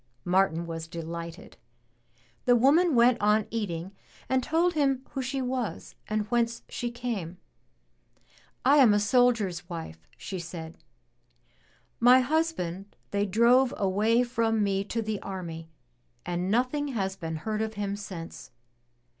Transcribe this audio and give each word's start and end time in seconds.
Martin 0.25 0.65
was 0.65 0.87
delighted. 0.87 1.57
The 2.45 2.55
woman 2.55 2.95
went 2.95 3.21
on 3.21 3.45
eating 3.51 3.91
and 4.27 4.41
told 4.41 4.73
him 4.73 5.05
who 5.11 5.21
she 5.21 5.43
was 5.43 5.93
and 6.07 6.23
whence 6.31 6.63
she 6.67 6.89
came. 6.89 7.37
*1 8.65 8.77
am 8.79 8.93
a 8.95 8.99
soldier's 8.99 9.69
wife," 9.69 10.07
she 10.17 10.39
said. 10.39 10.79
*'My 11.99 12.21
husband 12.21 12.95
they 13.11 13.27
drove 13.27 13.75
away 13.77 14.23
from 14.23 14.63
me 14.63 14.83
to 14.85 15.03
the 15.03 15.21
army 15.21 15.69
and 16.25 16.49
nothing 16.49 16.87
has 16.87 17.15
been 17.15 17.35
heard 17.35 17.61
of 17.61 17.75
him 17.75 17.95
since. 17.95 18.49